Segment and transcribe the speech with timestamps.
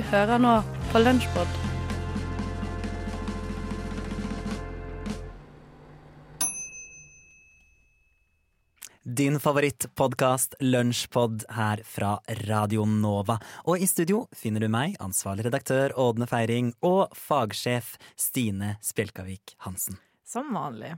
[0.00, 0.52] Du hører nå
[0.92, 1.58] på Lunsjpod.
[9.02, 13.38] Din favorittpodkast Lunsjpod her fra Radio Nova.
[13.64, 19.96] Og i studio finner du meg, ansvarlig redaktør Ådne Feiring, og fagsjef Stine Spjelkavik Hansen.
[20.28, 20.92] Som vanlig.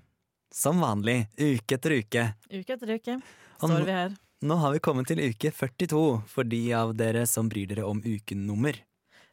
[0.52, 2.26] Som vanlig, uke etter uke.
[2.52, 3.18] Uke etter uke
[3.58, 4.16] står nå- vi her.
[4.42, 8.02] Nå har vi kommet til uke 42 for de av dere som bryr dere om
[8.02, 8.74] ukenummer.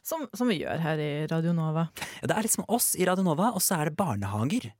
[0.02, 1.88] Som, som vi gjør her i Radio Nova.
[2.20, 4.70] Ja, Det er liksom oss i Radio Nova, og så er det barnehager.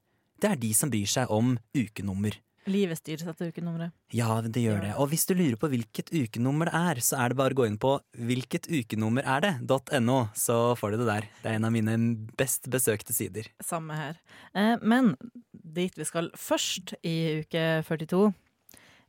[0.41, 2.39] Det er de som bryr seg om ukenummer.
[2.69, 3.93] Livet styres etter ukenummeret.
[4.13, 4.91] Ja, det gjør det.
[5.01, 7.67] Og hvis du lurer på hvilket ukenummer det er, så er det bare å gå
[7.67, 11.29] inn på hvilket ukenummer er det.no, så får du det der.
[11.41, 11.97] Det er en av mine
[12.39, 13.49] best besøkte sider.
[13.65, 14.21] Samme her.
[14.53, 15.15] Eh, men
[15.53, 18.29] dit vi skal først i uke 42,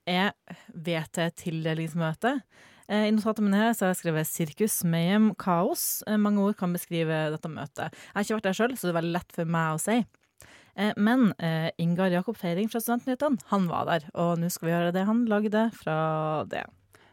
[0.09, 0.31] er
[0.72, 2.40] VT-tildelingsmøte.
[2.92, 6.02] Eh, I notatet mine her så har jeg skrevet sirkus, mayhem, kaos.
[6.08, 7.94] Eh, mange ord kan beskrive dette møtet.
[7.95, 9.95] Jeg har ikke vært der sjøl, så det er veldig lett for meg å si.
[10.75, 14.75] Eh, Men eh, Ingar Jakob Feiring fra Studentnyhetene, han var der, og nå skal vi
[14.75, 15.97] høre det han lagde fra
[16.52, 16.66] det.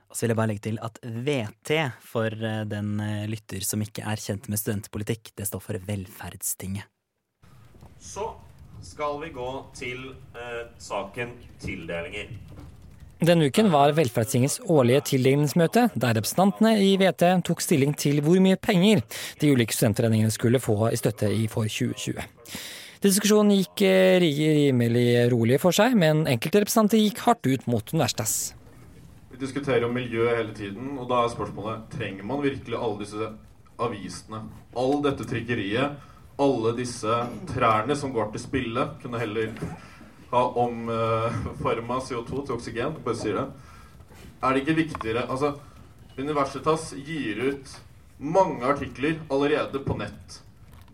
[0.09, 2.33] Og så vil jeg bare legge til at VT, for
[2.65, 2.95] den
[3.29, 6.89] lytter som ikke er kjent med studentpolitikk, det står for Velferdstinget.
[8.01, 8.31] Så
[8.81, 12.31] skal vi gå til eh, saken tildelinger.
[13.19, 18.55] Denne uken var Velferdstingets årlige tildelingsmøte, der representantene i VT tok stilling til hvor mye
[18.63, 19.01] penger
[19.41, 22.23] de ulike studentregningene skulle få i støtte i for 2020.
[23.03, 28.37] Diskusjonen gikk eh, rimelig rolig for seg, men enkelte representanter gikk hardt ut mot universitas.
[29.33, 33.33] Vi diskuterer jo miljø hele tiden, og da er spørsmålet trenger man virkelig alle disse
[33.83, 34.45] avisene?
[34.79, 35.99] All dette trikkeriet,
[36.39, 39.51] alle disse trærne som går til spille, kunne heller
[40.31, 42.99] ha omforma CO2 til oksygen.
[43.05, 43.47] Bare sier det.
[44.43, 45.55] Er det ikke viktigere Altså,
[46.19, 47.73] Universitas gir ut
[48.19, 50.41] mange artikler allerede på nett.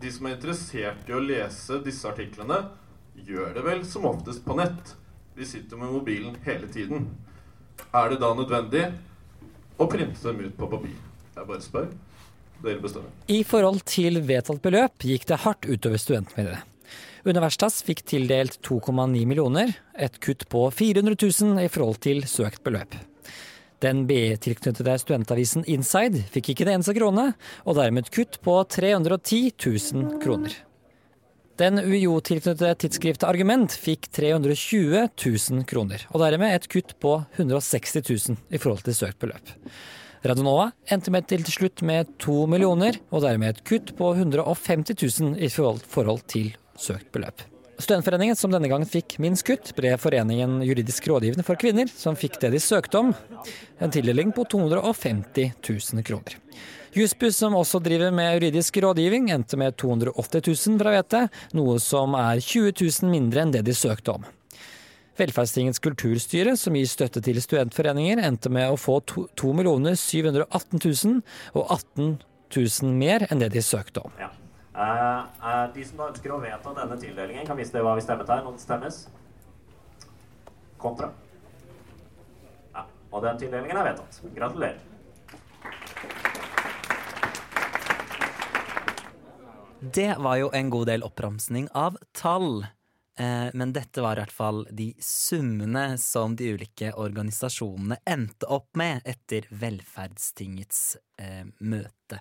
[0.01, 2.59] De som er interessert i å lese disse artiklene,
[3.25, 4.93] gjør det vel som oftest på nett.
[5.35, 7.09] De sitter med mobilen hele tiden.
[7.95, 8.85] Er det da nødvendig
[9.81, 10.95] å printe dem ut på papir?
[11.35, 11.89] Jeg bare spør.
[12.63, 13.11] Dere bestemmer.
[13.27, 16.61] I forhold til vedtatt beløp gikk det hardt utover studentmediene.
[17.25, 22.93] Universitas fikk tildelt 2,9 millioner, et kutt på 400 000 i forhold til søkt beløp.
[23.81, 27.31] Den BE-tilknyttede studentavisen Inside fikk ikke det eneste krone,
[27.65, 30.53] og dermed et kutt på 310 000 kroner.
[31.57, 38.37] Den UiO-tilknyttede tidsskriftet Argument fikk 320 000 kroner, og dermed et kutt på 160 000
[38.53, 39.49] i forhold til søkt beløp.
[40.25, 45.41] Radionova endte med til slutt med 2 millioner, og dermed et kutt på 150 000
[45.41, 47.43] i forhold til søkt beløp.
[47.75, 52.37] Studentforeningen som denne gangen fikk minst kutt, ble Foreningen juridisk rådgivende for kvinner, som fikk
[52.39, 53.11] det de søkte om,
[53.83, 56.37] en tildeling på 250 000 kroner.
[56.95, 61.17] Jussbuss, som også driver med juridisk rådgivning, endte med 280 000 fra VT,
[61.59, 64.23] noe som er 20 000 mindre enn det de søkte om.
[65.19, 71.21] Velferdstingets kulturstyre, som gir støtte til studentforeninger, endte med å få 2 718 000
[71.59, 72.17] og 18
[72.55, 74.15] 000 mer enn det de søkte om.
[74.19, 74.31] Ja.
[74.77, 78.03] Eh, eh, de som da ønsker å vedta denne tildelingen, kan vise det hva vi
[78.03, 78.41] stemmet her.
[78.43, 79.05] Noen stemmes.
[80.81, 81.13] Kontra.
[82.73, 84.19] Ja, og den tildelingen er vedtatt.
[84.35, 84.83] Gratulerer.
[89.95, 92.65] Det var jo en god del oppramsing av tall.
[93.15, 98.75] Eh, Men dette var i hvert fall de summene som de ulike organisasjonene endte opp
[98.75, 100.97] med etter Velferdstingets
[101.63, 102.19] møte.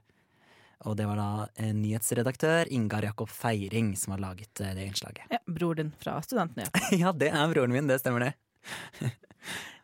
[0.85, 5.27] Og det var da eh, nyhetsredaktør Ingar Jakob Feiring som har laget eh, det innslaget.
[5.33, 6.99] Ja, bror din fra Studentnyhetene.
[7.03, 8.35] ja, det er broren min, det stemmer det.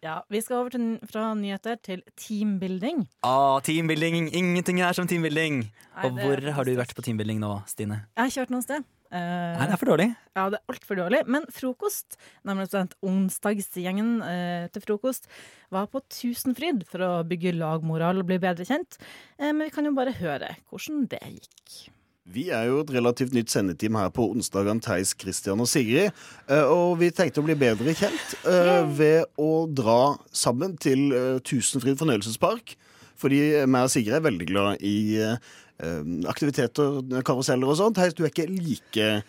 [0.00, 3.02] Ja, vi skal over til, fra nyheter til teambuilding.
[3.20, 4.30] Ah, teambuilding!
[4.32, 5.58] Ingenting er som teambuilding!
[5.66, 8.06] Nei, Og hvor har du vært på teambuilding nå, Stine?
[8.16, 8.86] Jeg har ikke vært noe sted.
[9.10, 10.08] Eh, Nei, det er for dårlig.
[10.38, 11.20] Ja, det er altfor dårlig.
[11.26, 12.14] Men frokost,
[12.46, 15.26] nemlig bestemt onsdagsgjengen uh, til frokost,
[15.74, 19.00] var på Tusenfryd for å bygge lagmoral og bli bedre kjent.
[19.40, 21.80] Uh, men vi kan jo bare høre hvordan det gikk.
[22.30, 26.12] Vi er jo et relativt nytt sendeteam her på onsdagene, Theis, Christian og Sigrid.
[26.46, 31.08] Eh, Og vi tenkte å bli bedre kjent eh, ved å dra sammen til
[31.42, 32.76] Tusenfryd fornøyelsespark.
[33.18, 34.94] Fordi meg og Sigrid er veldig glad i
[36.30, 38.00] aktiviteter, karuseller og sånt.
[38.02, 39.22] Heis, du er ikke like Nei,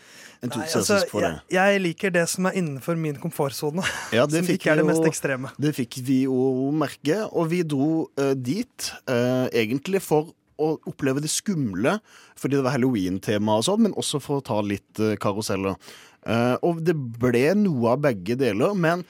[0.43, 1.31] entusiastisk altså, for det.
[1.53, 3.85] jeg, jeg liker det som er innenfor min komfortsone.
[4.17, 5.53] Ja, som ikke er det mest ekstreme.
[5.61, 11.23] Det fikk vi jo merke, og vi dro uh, dit uh, egentlig for å oppleve
[11.23, 11.95] det skumle,
[12.37, 15.79] fordi det var halloween-tema og sånn, men også for å ta litt uh, karuseller.
[16.21, 19.07] Eh, og det ble noe av begge deler, men eh,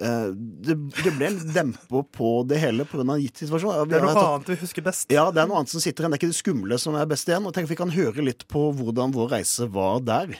[0.00, 3.02] det, det ble en demper på det hele pga.
[3.04, 3.88] en gitt situasjon.
[3.90, 5.10] Det er noe tatt- annet vi husker best.
[5.12, 6.14] Ja, det er noe annet som sitter igjen.
[6.14, 7.46] Det er ikke det skumle som er best igjen.
[7.46, 10.38] Og tenk vi kan høre litt på hvordan vår reise var der.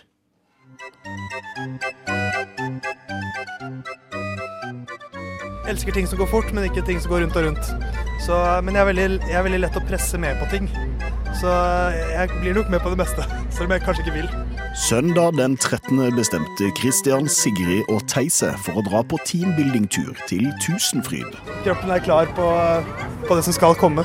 [5.61, 7.69] Jeg elsker ting som går fort, men ikke ting som går rundt og rundt.
[8.25, 10.67] Så, men jeg er, veldig, jeg er veldig lett å presse med på ting.
[11.41, 11.53] Så
[12.11, 13.25] jeg blir nok med på det meste,
[13.55, 14.29] selv om jeg kanskje ikke vil.
[14.75, 15.99] Søndag den 13.
[16.15, 21.35] bestemte Christian, Sigrid og Theise for å dra på teambuilding-tur til Tusenfryd.
[21.65, 22.47] Kroppen er klar på,
[23.27, 24.05] på det som skal komme.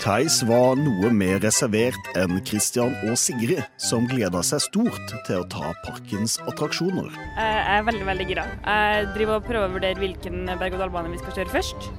[0.00, 5.46] Theis var noe mer reservert enn Christian og Sigrid, som gleda seg stort til å
[5.52, 7.12] ta parkens attraksjoner.
[7.36, 8.48] Jeg er veldig, veldig gira.
[8.64, 11.90] Jeg driver og prøver å vurdere hvilken berg-og-dal-bane vi skal kjøre først.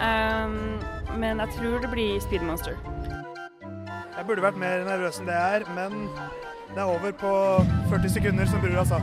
[0.00, 0.60] Um,
[1.20, 2.80] men jeg tror det blir Speed Monster.
[4.16, 6.08] Jeg burde vært mer nervøs enn det jeg er, men
[6.74, 7.32] det er over på
[7.90, 9.00] 40 sekunder, som brura sa.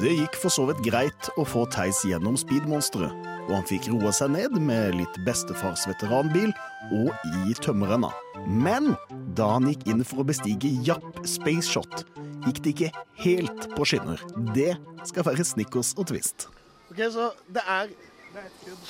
[0.00, 3.12] Det gikk for så vidt greit å få Theis gjennom speedmonsteret,
[3.46, 6.50] og han fikk roa seg ned med litt bestefars veteranbil
[6.96, 7.12] og
[7.46, 8.10] i tømmerrenna.
[8.46, 8.94] Men
[9.38, 12.04] da han gikk inn for å bestige Japp Spaceshot,
[12.48, 14.20] gikk det ikke helt på skinner.
[14.56, 14.72] Det
[15.08, 16.48] skal være Snickers og Twist.
[16.90, 17.92] Ok, så det er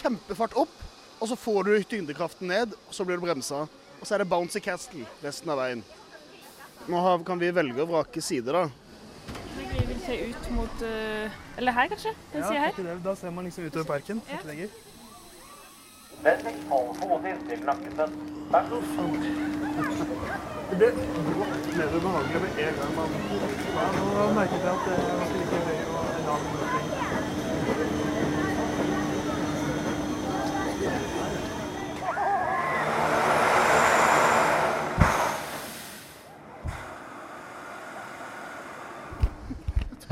[0.01, 0.73] kjempefart opp,
[1.21, 3.67] og så får du tyngdekraften ned, og så blir du bremsa.
[4.01, 5.85] Og så er det bouncy castle resten av veien.
[6.87, 8.67] Nå har, kan vi velge å vrake side, da.
[9.57, 12.15] Vi vil se ut mot uh, Eller her, kanskje?
[12.33, 12.73] Den ja, her.
[12.77, 12.97] det.
[13.05, 14.23] Da ser man liksom utover parken.
[14.27, 14.69] Ikke lenger.
[16.23, 16.53] Det ble
[21.77, 23.11] mer ubehagelig med en gang man
[24.17, 27.12] ja, merket at det var ikke høy og lav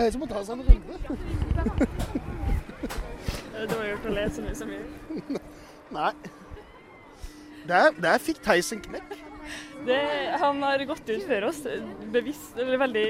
[0.01, 0.95] Theis må ta seg en runde.
[3.69, 5.41] det var gjort å le så mye som mye.
[5.97, 6.13] Nei.
[7.69, 9.13] Der, der fikk Theis en knekk.
[9.85, 9.99] Det,
[10.41, 11.61] han har gått ut før oss,
[12.15, 13.05] bevisst, eller veldig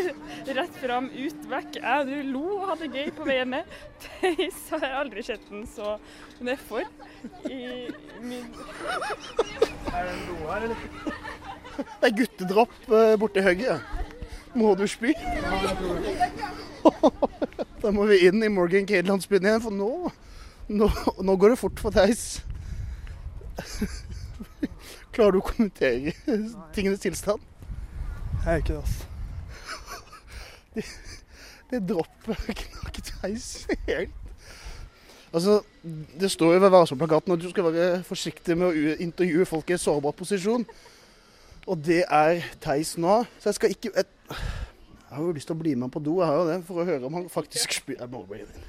[0.60, 1.76] rett fram, ut, vekk.
[1.76, 3.78] Jeg og du lo og hadde gøy på veien ned.
[4.06, 5.98] Theis har jeg aldri sett den så
[6.40, 6.88] nedfor
[7.52, 7.90] i
[8.24, 8.48] min
[9.92, 10.88] Er det en do her, eller?
[11.76, 13.82] Det er guttedropp eh, borti høyre.
[14.54, 15.12] Må du spy?
[17.80, 20.10] Da må vi inn i Morgan Cade-landsbyen igjen, for nå,
[20.68, 20.88] nå,
[21.22, 22.40] nå går det fort for Theis.
[25.14, 26.14] Klarer du å kommentere
[26.74, 27.42] tingenes tilstand?
[28.40, 29.04] Jeg er ikke det, altså.
[31.70, 33.48] Det droppet knakk Theis
[33.86, 34.16] helt.
[35.30, 35.60] Altså,
[36.18, 39.76] Det står jo ved varselplakaten at du skal være forsiktig med å intervjue folk i
[39.76, 40.64] en sårbar posisjon.
[41.70, 43.20] Og det er Theis nå.
[43.38, 46.20] Så jeg skal ikke jeg, jeg har jo lyst til å bli med på do,
[46.20, 48.68] jeg har jo det, for å høre om han faktisk spyr Jeg må bare inn.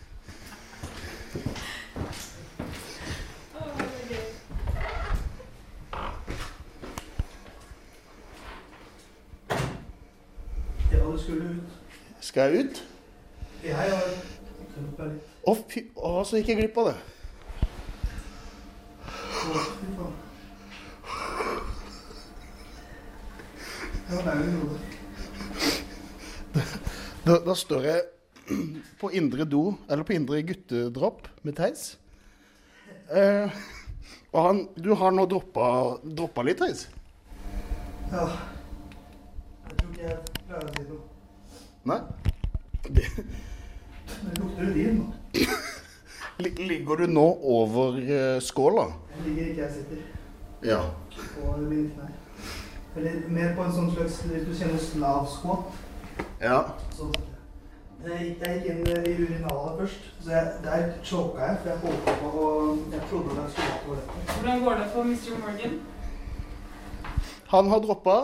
[12.32, 12.78] Skal jeg ut?
[13.64, 13.98] Ja, ja.
[15.44, 16.96] Å, fy Å, så gikk jeg glipp av det.
[24.12, 24.91] Ja, det er jo noe.
[27.26, 28.02] Da, da står jeg
[29.02, 31.84] på indre do, eller på indre guttedropp med Theis.
[33.12, 33.52] Eh,
[34.32, 35.68] og han, du har nå droppa,
[36.02, 36.88] droppa litt, Theis?
[38.12, 38.26] Ja.
[39.68, 41.04] Jeg tror ikke jeg klarer å si noe.
[41.92, 42.00] Nei?
[42.92, 43.06] Det,
[44.22, 45.06] Men lukter urin nå.
[46.72, 48.88] ligger du nå over eh, skåla?
[49.14, 50.02] Jeg ligger ikke jeg sitter
[50.66, 50.82] Ja.
[51.36, 52.18] på mine knær.
[52.98, 55.70] Eller mer på en sånn slags, hvis du kjenner slav squat.
[56.42, 56.62] Ja.
[56.96, 57.32] Sitter jeg.
[58.02, 62.48] Gikk, inn i urinalet først, så jeg, der choka jeg, for jeg holdt på å
[62.90, 64.32] Jeg trodde det skulle være toalettet.
[64.32, 65.36] Hvordan går det for Mr.
[65.44, 65.76] Morgan?
[67.52, 68.16] Han har droppa.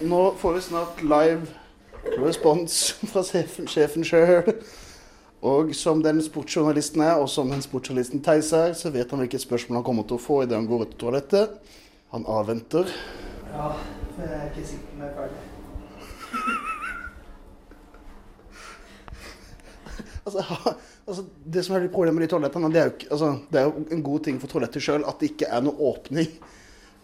[0.00, 1.46] Nå får vi snart live
[2.26, 2.80] respons
[3.12, 4.50] fra sjefen, sjøl.
[5.44, 9.38] Og som den sportsjournalisten er, og som den sportsjournalisten Theis er, så vet han hvilke
[9.38, 11.58] spørsmål han kommer til å få idet han går ut til toalettet.
[12.16, 12.90] Han avventer.
[13.52, 13.74] Ja,
[14.16, 15.53] for jeg er ikke sikker på om jeg er ferdig.
[20.24, 20.44] Altså,
[21.08, 23.68] altså, det som er litt problemet med de toalettene, det er jo, altså, det er
[23.68, 26.34] jo en god ting for toalettet sjøl at det ikke er noe åpning.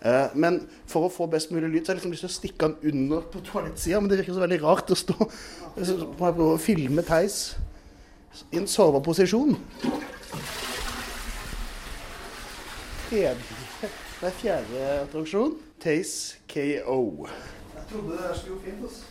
[0.00, 2.32] Eh, men for å få best mulig lyd, så har jeg liksom lyst til å
[2.32, 3.98] stikke den under på toalettsida.
[4.00, 7.36] Men det virker så veldig rart å stå så må jeg prøve å filme Theis
[8.48, 9.58] i en soveposisjon.
[13.10, 13.34] Tredje
[14.20, 15.54] Det er fjerde attraksjon.
[15.80, 16.12] Theis
[16.48, 17.28] KO.
[17.76, 19.04] Jeg trodde det der skulle gå fint, altså.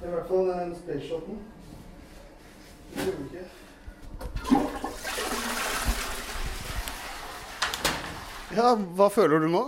[0.00, 1.42] I hvert fall den spaceshoten.
[8.50, 9.62] Ja, hva føler du nå?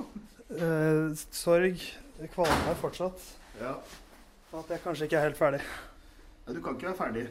[0.52, 1.78] Eh, sorg.
[2.18, 3.22] Det kvaler meg fortsatt.
[3.60, 3.76] Ja.
[4.50, 5.62] Sånn at jeg kanskje ikke er helt ferdig.
[6.46, 7.22] Ja, du kan ikke være ferdig.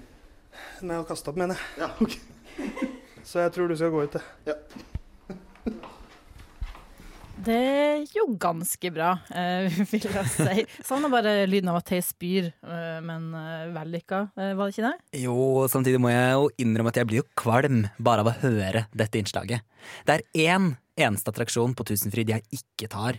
[0.81, 1.83] Med å kaste opp, mener jeg.
[1.83, 2.17] Ja, ok.
[3.29, 4.23] Så jeg tror du skal gå ut, det.
[4.47, 4.55] Ja.
[7.41, 10.65] Det er jo ganske bra, eh, vil jeg si.
[10.85, 15.21] Savna bare lyden av at jeg spyr, eh, men eh, vellykka, var det ikke det?
[15.23, 15.37] Jo,
[15.71, 19.17] samtidig må jeg jo innrømme at jeg blir jo kvalm bare av å høre dette
[19.17, 19.65] innslaget.
[20.05, 23.17] Det er én eneste attraksjon på Tusenfryd jeg ikke tar,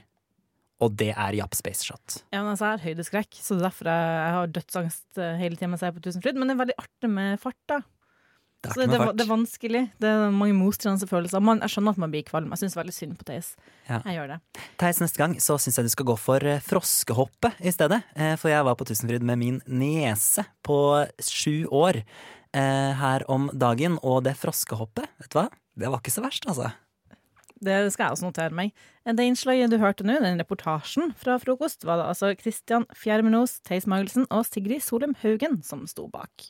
[0.82, 2.20] og det er Japp Space Shot.
[2.30, 5.74] Ja, men altså, jeg har høydeskrekk, så det er derfor jeg, har dødsangst hele tiden
[5.74, 6.38] mens jeg er på Tusenfryd.
[6.38, 7.82] Men det er veldig artig med fart, da.
[8.62, 9.80] Det er Så det, det, det er vanskelig.
[9.98, 11.42] Det er mange motstridende følelser.
[11.42, 12.52] Man, jeg skjønner at man blir kvalm.
[12.54, 13.48] Jeg syns veldig synd på Theis.
[13.88, 13.98] Ja.
[14.06, 14.36] Jeg gjør det.
[14.78, 17.98] Theis, neste gang så syns jeg du skal gå for eh, froskehoppet i stedet.
[18.14, 20.78] Eh, For jeg var på Tusenfryd med min niese på
[21.18, 25.48] sju år eh, her om dagen, og det froskehoppet, vet du hva?
[25.74, 26.70] Det var ikke så verst, altså.
[27.62, 28.72] Det skal jeg også notere meg.
[29.06, 33.86] Det innslaget du hørte nå, den reportasjen fra frokost, var det altså Christian Fjermenos, Theis
[33.90, 36.48] Magelsen og Sigrid Solem Haugen som sto bak.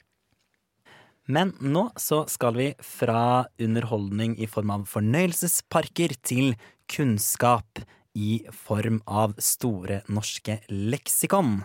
[1.32, 6.54] Men nå så skal vi fra underholdning i form av fornøyelsesparker til
[6.92, 7.80] kunnskap
[8.12, 11.62] i form av Store norske leksikon.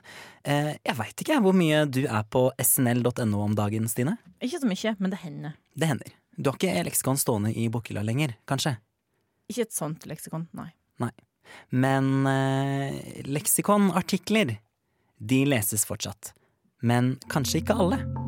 [0.48, 4.16] Eh, jeg veit ikke hvor mye du er på snl.no om dagen, Stine?
[4.40, 5.58] Ikke så mye, men det hender.
[5.76, 6.16] Det hender.
[6.38, 8.78] Du har ikke leksikon stående i bokhylla lenger, kanskje?
[9.52, 10.70] Ikke et sånt leksikon, nei.
[11.04, 11.12] Nei.
[11.76, 14.56] Men eh, leksikonartikler,
[15.18, 16.32] de leses fortsatt.
[16.80, 18.27] Men kanskje ikke alle.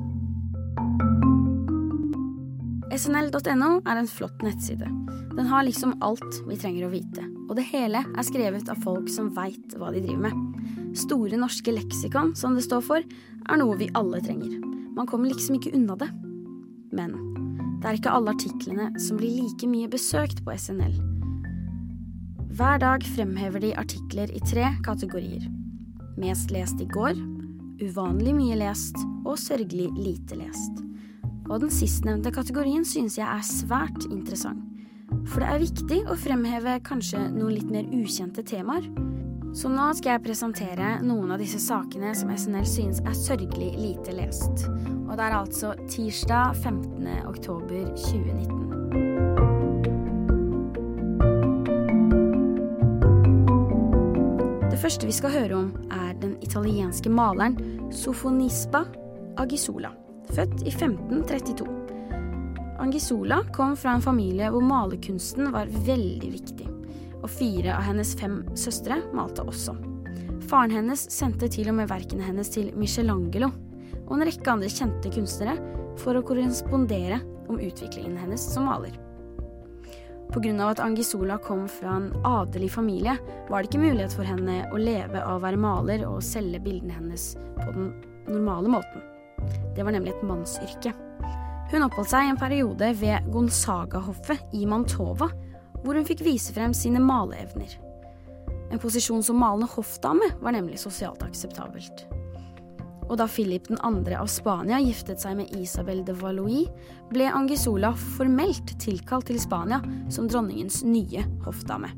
[2.90, 4.88] SNL.no er en flott nettside.
[5.36, 9.12] Den har liksom alt vi trenger å vite, og det hele er skrevet av folk
[9.14, 10.98] som veit hva de driver med.
[10.98, 13.06] Store norske leksikon, som det står for,
[13.46, 14.58] er noe vi alle trenger.
[14.98, 16.10] Man kommer liksom ikke unna det.
[16.90, 17.14] Men
[17.80, 20.98] det er ikke alle artiklene som blir like mye besøkt på SNL.
[22.58, 25.46] Hver dag fremhever de artikler i tre kategorier.
[26.20, 27.22] Mest lest i går,
[27.86, 30.89] uvanlig mye lest og sørgelig lite lest.
[31.50, 34.62] Og den sistnevnte kategorien synes jeg er svært interessant.
[35.26, 38.86] For det er viktig å fremheve kanskje noen litt mer ukjente temaer.
[39.58, 44.14] Så nå skal jeg presentere noen av disse sakene som SNL synes er sørgelig lite
[44.14, 44.68] lest.
[45.10, 47.08] Og det er altså tirsdag 15.
[47.26, 48.70] oktober 2019.
[54.70, 57.58] Det første vi skal høre om, er den italienske maleren
[57.90, 58.86] Sofonispa
[59.42, 59.90] Agisola,
[60.36, 61.68] født i 1532.
[62.80, 66.68] Angisola kom fra en familie hvor malerkunsten var veldig viktig,
[67.20, 69.76] og fire av hennes fem søstre malte også.
[70.50, 73.52] Faren hennes sendte til og med verkene hennes til Michelangelo
[74.08, 75.60] og en rekke andre kjente kunstnere
[76.00, 77.20] for å korrespondere
[77.50, 78.96] om utviklingen hennes som maler.
[80.30, 80.70] Pga.
[80.70, 83.18] at Angisola kom fra en adelig familie,
[83.50, 86.94] var det ikke mulighet for henne å leve av å være maler og selge bildene
[86.94, 87.94] hennes på den
[88.30, 89.09] normale måten.
[89.76, 90.94] Det var nemlig et mannsyrke.
[91.70, 95.30] Hun oppholdt seg en periode ved Gonzaga-hoffet i Mantova,
[95.84, 97.76] hvor hun fikk vise frem sine maleevner.
[98.70, 102.06] En posisjon som malende hoffdame var nemlig sosialt akseptabelt.
[103.10, 103.78] Og da Philip 2.
[104.18, 106.70] av Spania giftet seg med Isabel de Valois,
[107.10, 109.82] ble Angisola formelt tilkalt til Spania
[110.14, 111.90] som dronningens nye hoffdame.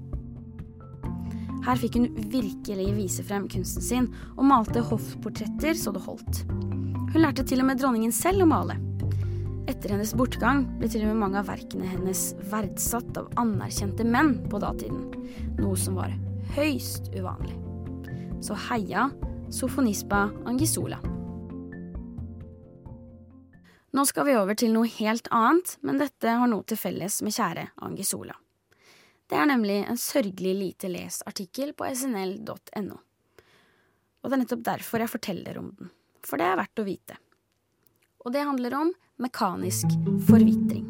[1.61, 4.07] Her fikk hun virkelig vise frem kunsten sin,
[4.37, 6.45] og malte hoffportretter så det holdt.
[7.11, 8.77] Hun lærte til og med dronningen selv å male.
[9.67, 14.37] Etter hennes bortgang ble til og med mange av verkene hennes verdsatt av anerkjente menn
[14.47, 15.09] på datiden,
[15.59, 16.13] noe som var
[16.55, 17.57] høyst uvanlig.
[18.39, 19.09] Så heia
[19.51, 21.01] Sofonispa Angisola.
[23.91, 27.35] Nå skal vi over til noe helt annet, men dette har noe til felles med
[27.35, 28.39] kjære Angisola.
[29.27, 33.01] Det er nemlig en sørgelig lite lest artikkel på snl.no.
[34.21, 35.91] Og det er nettopp derfor jeg forteller om den,
[36.27, 37.17] for det er verdt å vite.
[38.25, 39.93] Og det handler om mekanisk
[40.27, 40.85] forvitring.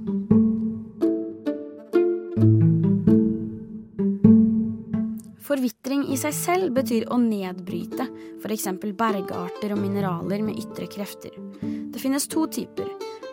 [5.51, 8.07] Forvitring i seg selv betyr å nedbryte
[8.39, 8.67] f.eks.
[8.95, 11.35] bergarter og mineraler med ytre krefter.
[11.61, 12.87] Det finnes to typer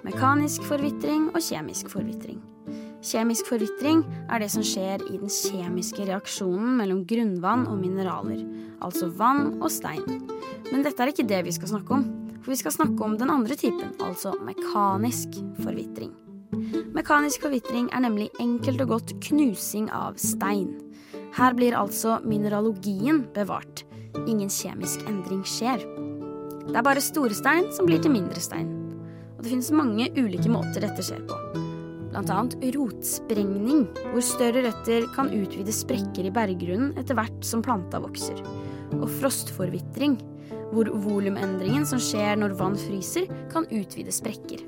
[0.06, 2.40] mekanisk forvitring og kjemisk forvitring.
[2.98, 8.40] Kjemisk forvitring er det som skjer i den kjemiske reaksjonen mellom grunnvann og mineraler,
[8.82, 10.24] altså vann og stein.
[10.72, 12.08] Men dette er ikke det vi skal snakke om,
[12.42, 16.10] for vi skal snakke om den andre typen, altså mekanisk forvitring.
[16.96, 20.72] Mekanisk forvitring er nemlig enkelt og godt knusing av stein.
[21.38, 23.84] Her blir altså mineralogien bevart.
[24.26, 25.86] Ingen kjemisk endring skjer.
[26.66, 28.74] Det er bare store stein som blir til mindre stein.
[29.36, 31.67] Og det finnes mange ulike måter dette skjer på.
[32.18, 32.70] bl.a.
[32.74, 38.40] rotsprengning, hvor større røtter kan utvide sprekker i berggrunnen etter hvert som planta vokser,
[38.98, 40.18] og frostforvitring,
[40.72, 44.64] hvor volumendringen som skjer når vann fryser, kan utvide sprekker.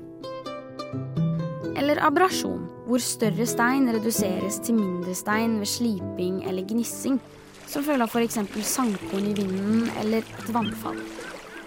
[1.77, 7.19] Eller abrasjon, hvor større stein reduseres til mindre stein ved sliping eller gnissing,
[7.67, 8.39] som følge av f.eks.
[8.67, 10.99] sandkorn i vinden eller et vannfall.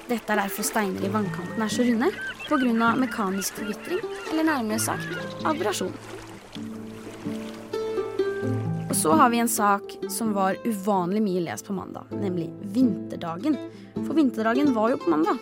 [0.05, 2.11] Dette er derfor steiner i vannkanten er så runde
[2.49, 2.95] pga.
[2.97, 4.01] mekanisk forvitring,
[4.33, 5.95] eller nærmere sagt abrasjon.
[8.91, 13.57] Og så har vi en sak som var uvanlig mye lest på mandag, nemlig vinterdagen.
[14.05, 15.39] For vinterdagen var jo på mandag.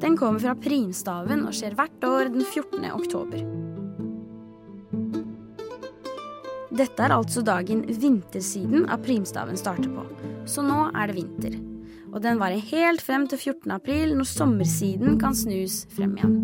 [0.00, 2.84] Den kommer fra primstaven og skjer hvert år den 14.
[2.92, 3.46] oktober.
[6.76, 10.04] Dette er altså dagen vintersiden av primstaven starter på,
[10.44, 11.75] så nå er det vinter.
[12.16, 13.74] Og den varer helt frem til 14.
[13.74, 16.36] april, når sommersiden kan snus frem igjen.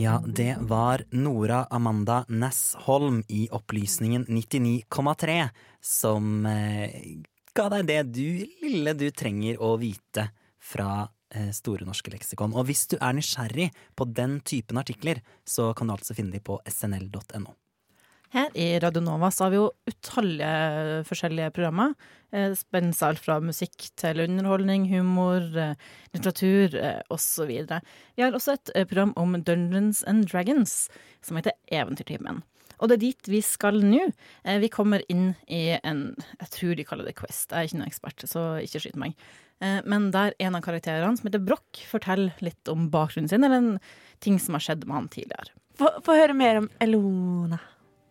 [0.00, 5.36] Ja, det var Nora Amanda Nessholm i Opplysningen 99,3
[5.84, 6.96] som eh,
[7.52, 8.28] ga deg det du
[8.64, 11.04] lille du trenger å vite fra
[11.36, 12.56] eh, Store norske leksikon.
[12.56, 16.40] Og hvis du er nysgjerrig på den typen artikler, så kan du altså finne de
[16.40, 17.52] på snl.no.
[18.34, 21.92] Her i Radio Nova har vi jo utallige forskjellige programmer.
[22.34, 25.76] Eh, Spenner alt fra musikk til underholdning, humor, eh,
[26.16, 27.52] litteratur eh, osv.
[27.54, 30.88] Vi har også et program om Dungeons and Dragons
[31.22, 32.42] som heter Eventyrtimen.
[32.80, 34.08] Og det er dit vi skal nå.
[34.42, 37.52] Vi kommer inn i en Jeg tror de kaller det Quest.
[37.52, 39.14] Jeg er ikke noen ekspert, så ikke skyt meg.
[39.86, 43.78] Men der en av karakterene, som heter Broch, forteller litt om bakgrunnen sin, eller en
[44.18, 45.54] ting som har skjedd med han tidligere.
[45.78, 47.62] Få høre mer om Elona.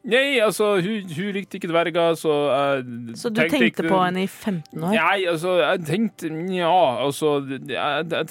[0.03, 4.27] Nei, altså, hun, hun likte ikke dverger, så jeg Så du tenkte på henne i
[4.27, 4.95] 15 år?
[4.97, 6.71] Nei, altså, jeg tenkte Nja,
[7.05, 8.25] altså Jeg, jeg,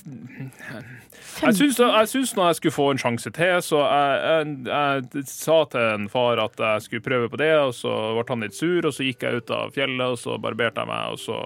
[1.41, 5.25] jeg, syns, jeg syns når jeg skulle få en sjanse til, så jeg, jeg, jeg
[5.33, 8.59] sa til en far at jeg skulle prøve på det, og så ble han litt
[8.59, 11.41] sur, og så gikk jeg ut av fjellet, og så barberte jeg meg, og så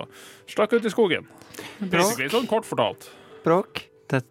[0.50, 1.30] stakk jeg ut i skogen.
[1.86, 3.06] Basically, sånn kort fortalt.
[3.46, 4.24] Bråk, det,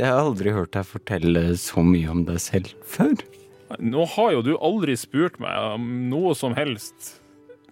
[0.00, 3.20] jeg har aldri hørt deg fortelle så mye om deg selv før.
[3.80, 7.16] Nå har jo du aldri spurt meg om noe som helst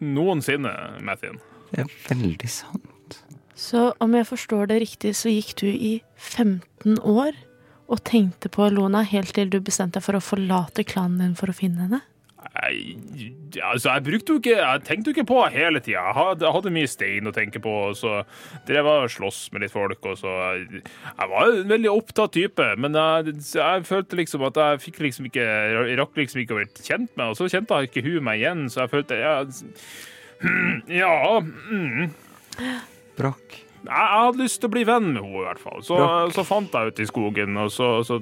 [0.01, 0.73] noensinne,
[1.05, 1.41] Mathien.
[1.71, 3.21] Det er veldig sant.
[3.61, 7.37] Så om jeg forstår det riktig, så gikk du i 15 år
[7.91, 11.53] og tenkte på Lona helt til du bestemte deg for å forlate klanen din for
[11.53, 12.01] å finne henne?
[12.71, 15.99] Nei, altså, jeg brukte jo ikke Jeg tenkte jo ikke på hele tida.
[15.99, 18.21] Jeg hadde, jeg hadde mye stein å tenke på, og så
[18.69, 22.69] drev jeg og sloss med litt folk, og så Jeg var en veldig opptatt type,
[22.81, 25.47] men jeg, jeg følte liksom at jeg fikk liksom ikke
[26.01, 28.85] rakk liksom ikke å bli kjent med og så kjente ikke hun meg igjen, så
[28.85, 29.35] jeg følte Ja.
[31.75, 32.15] mm.
[33.19, 33.70] Brokk.
[33.81, 35.81] Jeg, hadde lyst til å bli venn med henne, i hvert fall.
[35.85, 35.97] Så,
[36.37, 38.19] så fant jeg ut i skogen, og så, så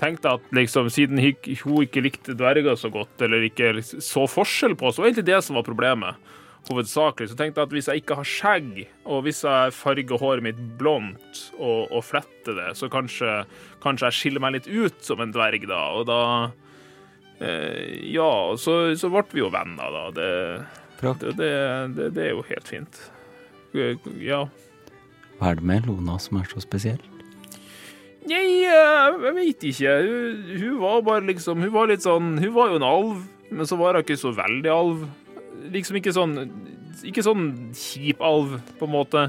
[0.00, 4.74] tenkte jeg at liksom, siden hun ikke likte dverger så godt, eller ikke så forskjell
[4.78, 6.30] på oss, det var egentlig det som var problemet.
[6.68, 8.72] Hovedsakelig så tenkte jeg at hvis jeg ikke har skjegg,
[9.08, 13.38] og hvis jeg farger håret mitt blondt og, og fletter det, så kanskje,
[13.82, 16.20] kanskje jeg skiller meg litt ut som en dverg da, og da
[17.40, 20.04] eh, Ja, og så, så ble vi jo venner, da.
[20.18, 20.28] Det,
[21.00, 21.54] det, det,
[21.96, 23.00] det, det er jo helt fint.
[23.72, 24.44] Ja.
[25.40, 27.00] Hva er det med Lona som er så spesiell?
[28.28, 29.92] Nei, eh, jeg vet ikke.
[30.04, 33.66] Hun, hun var bare liksom Hun var litt sånn Hun var jo en alv, men
[33.66, 35.06] så var hun ikke så veldig alv.
[35.72, 36.34] Liksom ikke sånn
[37.08, 39.22] Ikke sånn kjip alv, på en måte.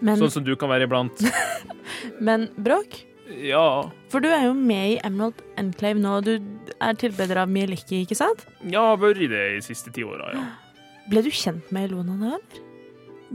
[0.00, 1.20] Men- Sånn som du kan være iblant.
[2.24, 3.02] Men Bråk,
[3.44, 3.90] Ja.
[4.08, 6.38] for du er jo med i Emerald Enclave nå, du
[6.80, 8.46] er tilbeder av Mieliki, ikke sant?
[8.64, 10.44] Ja, har vært i det de siste ti åra, ja.
[11.10, 12.62] Ble du kjent med Lona nå, eller?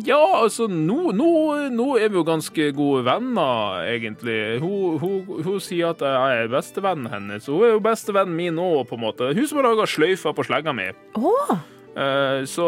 [0.02, 1.30] Ja, altså, nå, nå,
[1.70, 4.38] nå er vi jo ganske gode venner, egentlig.
[4.64, 8.72] Hun, hun, hun sier at jeg er bestevennen hennes, hun er jo bestevennen min nå,
[8.90, 9.30] på en måte.
[9.38, 10.90] Hun som har laga sløyfa på slegga mi.
[11.20, 11.54] Oh.
[11.94, 12.68] Eh, så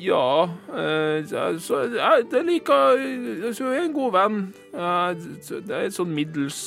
[0.00, 1.28] ja eh,
[1.60, 4.40] Så jeg, jeg liker Hun er en god venn.
[4.72, 6.58] Eh, det er sånn middels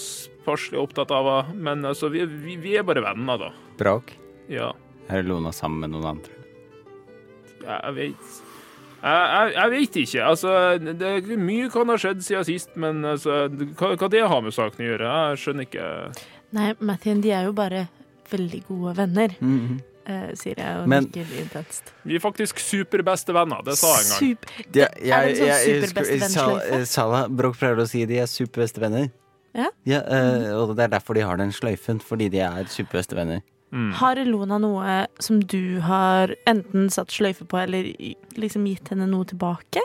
[0.46, 3.50] passelig opptatt av henne, men altså, vi, vi, vi er bare venner, da.
[3.80, 4.14] Brak?
[4.54, 4.70] Ja.
[5.10, 6.42] Er Lona sammen med noen andre?
[7.66, 8.45] Jeg, jeg vet
[9.06, 10.22] jeg, jeg, jeg vet ikke.
[10.26, 10.52] Altså,
[11.02, 13.46] det, mye kan ha skjedd siden sist, men altså,
[13.78, 15.12] hva, hva det har med saken å gjøre?
[15.32, 15.90] Jeg skjønner ikke.
[16.56, 17.88] Nei, Mathien, de er jo bare
[18.32, 19.84] veldig gode venner, Mm -hmm.
[20.06, 21.88] Uh, sier jeg og Men- nikker intenst.
[22.06, 24.20] Vi er faktisk superbeste venner, det sa jeg en gang.
[24.22, 26.86] Sup- De, Er det en sånn superbestevenn-sløyfe?
[26.86, 29.10] Sala Brokk prøver å si de er superbeste venner.
[29.56, 29.66] Ja.
[29.86, 32.66] eh, og det er derfor de har den sløyfen, fordi de er
[33.76, 33.94] superbestevenner.
[34.00, 37.92] Har Elona noe som du har enten satt sløyfe på, eller
[38.40, 39.84] liksom gitt henne noe tilbake?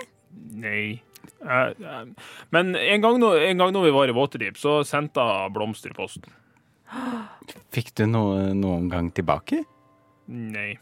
[0.54, 1.02] Nei.
[1.40, 2.04] Eh, eh,
[2.50, 5.90] Men en gang, når, en gang når vi var i Waterdeep, så sendte jeg blomster
[5.90, 6.30] i posten.
[7.70, 9.62] Fikk du noe noen gang tilbake?
[10.30, 10.78] Nei.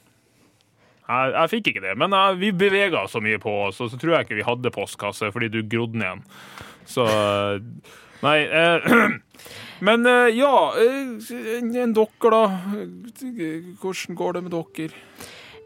[1.08, 3.96] Jeg, jeg fikk ikke det, men jeg, vi bevega så mye på oss, og så
[4.00, 6.24] tror jeg ikke vi hadde postkasse fordi du grodde den igjen.
[6.88, 7.60] Så eh,
[8.22, 8.38] Nei.
[8.44, 8.86] Eh,
[9.86, 10.52] men eh, ja,
[10.82, 12.44] Enn en, en dere, da.
[13.82, 15.02] Hvordan går det med dere?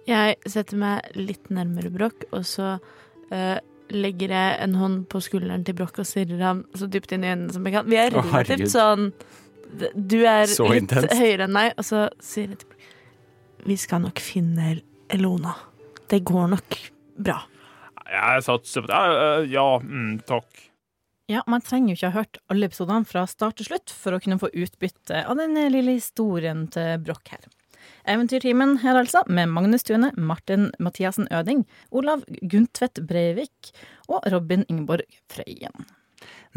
[0.09, 2.73] Jeg setter meg litt nærmere Brokk, og så
[3.31, 3.59] eh,
[3.95, 7.31] legger jeg en hånd på skulderen til Brokk og stirrer ham så dypt inn i
[7.31, 7.87] øynene som jeg kan.
[7.93, 8.73] Vi er Å, relativt herregud.
[8.75, 9.13] sånn
[9.95, 11.15] Du er Så litt intenst.
[11.17, 14.73] høyere enn meg, og så sier jeg til Brokk Vi skal nok finne
[15.13, 15.55] Elona.
[16.11, 16.79] Det går nok
[17.23, 17.39] bra.
[18.13, 18.97] Jeg satser på det.
[18.99, 20.67] Ja, eh, Ja, mm, takk.
[21.31, 24.21] Ja, Man trenger jo ikke ha hørt alle episodene fra start til slutt for å
[24.23, 27.47] kunne få utbytte av den lille historien til Broch her.
[28.07, 33.71] Eventyrtimen her altså, med Magnus Tune, Martin Mathiassen Øding, Olav Guntvedt Breivik
[34.11, 35.87] og Robin Ingeborg Frøyen.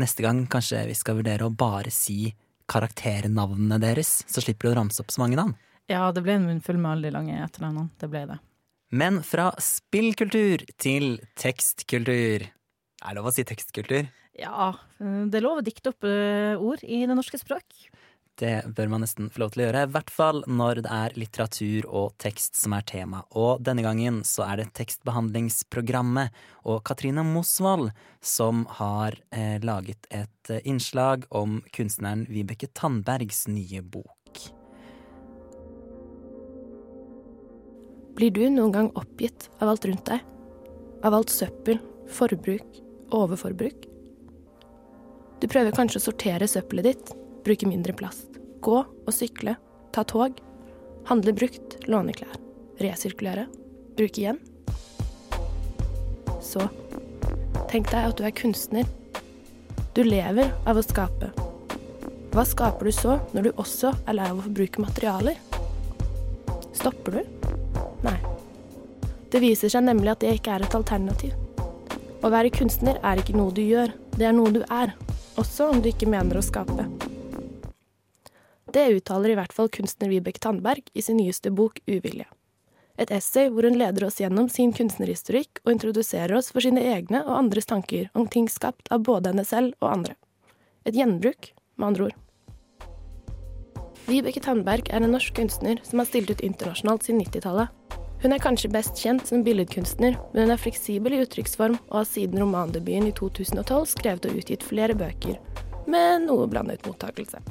[0.01, 2.34] Neste gang kanskje vi skal vurdere å bare si
[2.69, 5.54] karakternavnene deres, så slipper du å ramse opp så mange navn.
[5.89, 7.93] Ja, det ble en munnfull med alle de lange etternavnene.
[8.01, 8.39] Det ble det.
[8.95, 12.45] Men fra spillkultur til tekstkultur.
[12.45, 14.10] Er det lov å si tekstkultur?
[14.36, 17.88] Ja, det er lov å dikte opp eh, ord i det norske språk.
[18.36, 21.13] Det bør man nesten få lov til å gjøre, i hvert fall når det er
[21.15, 23.21] litteratur og tekst som er tema.
[23.32, 26.36] Og denne gangen så er det tekstbehandlingsprogrammet
[26.67, 33.80] og Katrine Mosvold som har eh, laget et eh, innslag om kunstneren Vibeke Tandbergs nye
[33.80, 34.43] bok.
[38.19, 40.19] Blir du noen gang oppgitt av alt rundt deg?
[41.08, 41.80] Av alt søppel,
[42.12, 42.84] forbruk,
[43.15, 43.94] overforbruk?
[45.41, 47.13] Du prøver kanskje å sortere søppelet ditt,
[47.45, 49.58] bruke mindre plast, gå og sykle,
[49.93, 50.39] ta tog,
[51.10, 52.38] handle brukt, låne klær,
[52.82, 53.45] resirkulere,
[53.98, 54.39] bruke igjen.
[56.43, 56.63] Så
[57.71, 58.88] tenk deg at du er kunstner.
[59.95, 61.32] Du lever av å skape.
[62.36, 65.39] Hva skaper du så når du også er lei av å forbruke materialer?
[66.76, 67.21] Stopper du?
[68.04, 68.17] Nei.
[69.32, 71.36] Det viser seg nemlig at det ikke er et alternativ.
[72.24, 74.95] Å være kunstner er ikke noe du gjør, det er noe du er,
[75.39, 76.88] også om du ikke mener å skape.
[78.76, 82.26] Det uttaler i hvert fall kunstner Vibeke Tandberg i sin nyeste bok Uvilje.
[83.00, 87.21] Et essay hvor hun leder oss gjennom sin kunstnerhistorikk og introduserer oss for sine egne
[87.26, 90.15] og andres tanker om ting skapt av både henne selv og andre.
[90.88, 92.21] Et gjenbruk, med andre ord.
[94.06, 97.85] Vibeke Tandberg er en norsk kunstner som har stilt ut internasjonalt siden 90-tallet.
[98.23, 102.08] Hun er kanskje best kjent som billedkunstner, men hun er fleksibel i uttrykksform og har
[102.10, 105.38] siden romandebuten i 2012 skrevet og utgitt flere bøker,
[105.91, 107.43] med noe blandet mottakelse.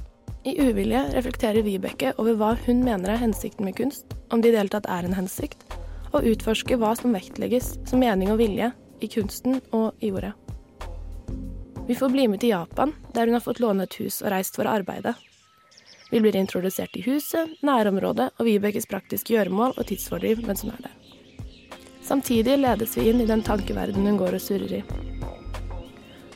[0.45, 4.55] I Uvilje reflekterer Vibeke over hva hun mener er hensikten med kunst, om det i
[4.55, 5.63] det hele tatt er en hensikt,
[6.13, 10.35] og utforsker hva som vektlegges som mening og vilje i kunsten og i ordet.
[11.89, 14.57] Vi får bli med til Japan, der hun har fått låne et hus og reist
[14.57, 15.15] for å arbeide.
[16.15, 20.85] Vi blir introdusert i huset, nærområdet og Vibekes praktiske gjøremål og tidsfordriv mens hun er
[20.85, 20.93] der.
[22.07, 24.81] Samtidig ledes vi inn i den tankeverdenen hun går og surrer i.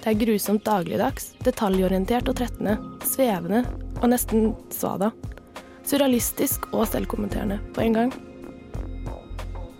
[0.00, 2.74] Det er grusomt dagligdags, detaljorientert og trettende,
[3.06, 3.62] svevende
[4.00, 5.12] og nesten svada.
[5.86, 8.12] Surrealistisk og selvkommenterende på en gang.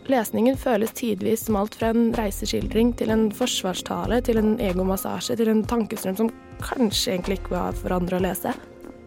[0.07, 5.57] Lesningen føles tidvis som alt fra en reiseskildring til en forsvarstale til en egomassasje til
[5.57, 8.55] en tankestrøm som kanskje egentlig ikke var for andre å lese.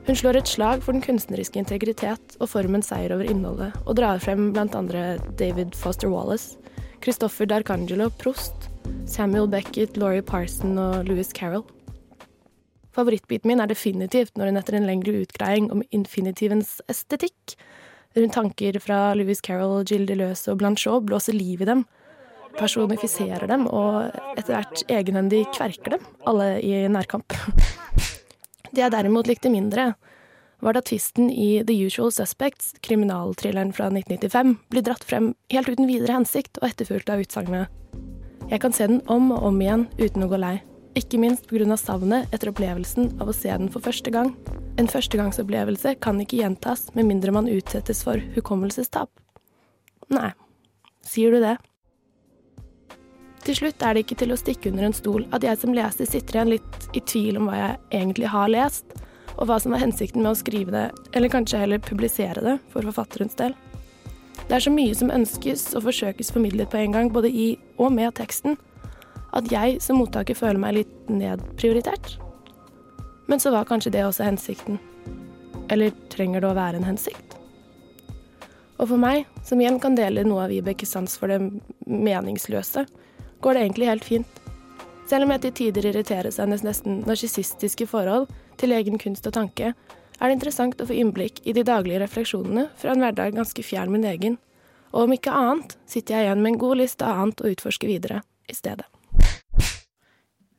[0.07, 4.21] Hun slår et slag for den kunstneriske integritet og formens seier over innholdet, og drar
[4.23, 6.57] frem andre David Foster Wallace,
[7.03, 8.69] Christopher D'Arcangelo Prost,
[9.05, 11.63] Samuel Beckett, Laurie Parson og Louis Carroll.
[12.91, 17.55] Favorittbiten min er definitivt når hun etter en lengre utgreiing om infinitivens estetikk,
[18.17, 21.85] rundt tanker fra Louis Carroll, Gilles Deleuze og Blanchot blåser liv i dem,
[22.57, 27.37] personifiserer dem og etter hvert egenhendig kverker dem, alle i nærkamp.
[28.71, 29.91] Det jeg derimot likte mindre,
[30.61, 35.89] var da tvisten i The Usual Suspects, kriminalthrilleren fra 1995, blir dratt frem helt uten
[35.89, 37.71] videre hensikt og etterfulgt av utsagnet
[38.51, 40.59] Jeg kan se den om og om igjen uten å gå lei.
[40.95, 41.77] Ikke minst pga.
[41.79, 44.35] savnet etter opplevelsen av å se den for første gang.
[44.77, 49.09] En førstegangsopplevelse kan ikke gjentas med mindre man utsettes for hukommelsestap.
[50.11, 50.31] Nei,
[51.07, 51.57] sier du det?
[53.41, 56.09] Til slutt er det ikke til å stikke under en stol at jeg som leser
[56.09, 58.85] sitter igjen litt i tvil om hva jeg egentlig har lest,
[59.37, 62.85] og hva som var hensikten med å skrive det, eller kanskje heller publisere det for
[62.85, 63.55] forfatterens del.
[64.45, 67.47] Det er så mye som ønskes og forsøkes formidlet på en gang, både i
[67.81, 68.59] og med teksten,
[69.31, 72.17] at jeg som mottaker føler meg litt nedprioritert.
[73.31, 74.77] Men så var kanskje det også hensikten.
[75.71, 77.37] Eller trenger det å være en hensikt?
[78.81, 81.39] Og for meg, som igjen kan dele noe av Vibekes sans for det
[81.85, 82.83] meningsløse,
[83.41, 84.37] går det egentlig helt fint.
[85.09, 88.29] Selv om jeg til tider irriteres av hennes nesten narsissistiske forhold
[88.61, 89.73] til egen kunst og tanke,
[90.21, 93.91] er det interessant å få innblikk i de daglige refleksjonene fra en hverdag ganske fjern
[93.91, 94.37] min egen.
[94.93, 97.89] Og om ikke annet sitter jeg igjen med en god liste av annet å utforske
[97.89, 98.85] videre i stedet.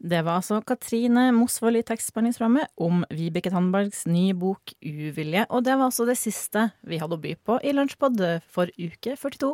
[0.03, 5.77] Det var altså Katrine Mosvold i tekstbehandlingsprogrammet om Vibeke Tandbergs nye bok Uvilje, og det
[5.77, 8.19] var altså det siste vi hadde å by på i Lunsjpod
[8.51, 9.53] for uke 42.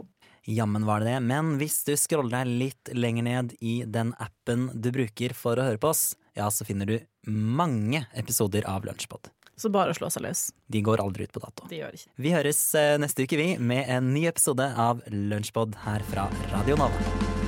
[0.49, 4.71] Jammen var det det, men hvis du scroller deg litt lenger ned i den appen
[4.73, 6.95] du bruker for å høre på oss, ja, så finner du
[7.29, 9.29] mange episoder av Lunsjpod.
[9.61, 10.47] Så bare å slå seg løs.
[10.73, 11.69] De går aldri ut på dato.
[11.69, 12.15] De gjør ikke.
[12.17, 16.81] Vi høres eh, neste uke, vi, med en ny episode av Lunsjpod her fra Radio
[16.81, 17.48] Nova.